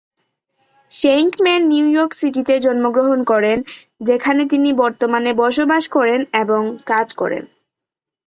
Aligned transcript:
Schenkman 0.91 1.61
New 1.67 1.85
York 1.89 2.11
সিটিতে 2.13 2.53
জন্মগ্রহণ 2.59 3.19
করেন, 3.23 3.57
যেখানে 4.01 4.41
তিনি 4.45 4.69
বর্তমানে 4.73 5.31
বসবাস 5.33 5.83
করেন 5.87 6.19
এবং 6.33 6.61
কাজ 6.85 7.07
করেন। 7.13 7.43